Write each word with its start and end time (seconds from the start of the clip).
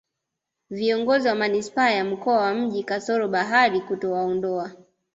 viongozi 0.69 1.27
wa 1.27 1.35
manispaa 1.35 1.91
ya 1.91 2.03
mkoa 2.05 2.37
wa 2.41 2.53
mji 2.53 2.83
kasoro 2.83 3.27
bahari 3.27 3.81
kutowaondoa 3.81 4.71